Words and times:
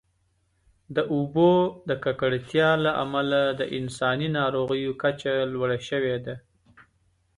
د 0.95 0.97
اوبو 1.13 1.51
د 1.89 1.91
ککړتیا 2.03 2.69
له 2.85 2.91
امله 3.03 3.41
د 3.59 3.61
انساني 3.77 4.27
ناروغیو 4.39 4.91
کچه 5.03 5.33
لوړه 5.53 5.77
شوې 5.89 6.15
ده. 6.25 6.35